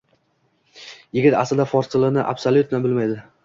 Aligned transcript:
Yigit 1.19 1.39
aslida 1.43 1.67
fors 1.75 1.95
tilini 1.95 2.27
absolyutno 2.35 2.85
bilmaydi. 2.87 3.25